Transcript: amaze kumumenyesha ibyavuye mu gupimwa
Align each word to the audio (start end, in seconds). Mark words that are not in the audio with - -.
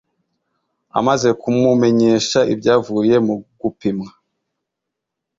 amaze 0.99 1.29
kumumenyesha 1.41 2.39
ibyavuye 2.53 3.15
mu 3.25 3.35
gupimwa 3.61 4.09